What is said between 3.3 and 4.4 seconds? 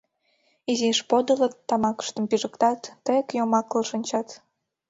йомаклыл шинчат.